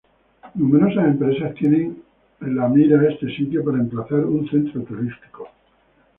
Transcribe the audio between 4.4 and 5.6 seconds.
centro turístico.